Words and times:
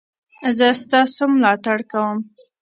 زه 0.57 0.67
ستاسو 0.83 1.23
ملاتړ 1.33 1.77
کوم 1.91 2.17